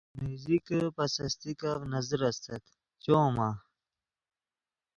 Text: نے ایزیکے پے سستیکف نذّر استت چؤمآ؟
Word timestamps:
نے 0.19 0.25
ایزیکے 0.33 0.79
پے 0.95 1.05
سستیکف 1.15 1.79
نذّر 1.91 2.21
استت 2.29 2.63
چؤمآ؟ 3.03 3.49